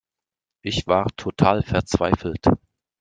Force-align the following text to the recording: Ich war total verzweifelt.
Ich 0.63 0.87
war 0.87 1.15
total 1.15 1.61
verzweifelt. 1.61 2.47